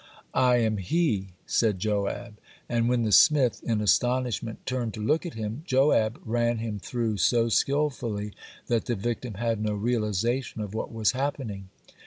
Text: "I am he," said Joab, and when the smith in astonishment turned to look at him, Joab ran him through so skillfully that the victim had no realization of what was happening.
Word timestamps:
"I 0.33 0.57
am 0.57 0.77
he," 0.77 1.27
said 1.45 1.77
Joab, 1.77 2.39
and 2.67 2.89
when 2.89 3.03
the 3.03 3.11
smith 3.11 3.61
in 3.63 3.81
astonishment 3.81 4.65
turned 4.65 4.95
to 4.95 4.99
look 4.99 5.27
at 5.27 5.35
him, 5.35 5.61
Joab 5.63 6.19
ran 6.25 6.57
him 6.57 6.79
through 6.79 7.17
so 7.17 7.49
skillfully 7.49 8.33
that 8.65 8.85
the 8.85 8.95
victim 8.95 9.35
had 9.35 9.61
no 9.61 9.75
realization 9.75 10.61
of 10.61 10.73
what 10.73 10.91
was 10.91 11.11
happening. 11.11 11.69